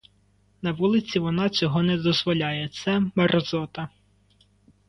[0.61, 3.89] На вулиці вона цього не дозволяє, це— мерзота.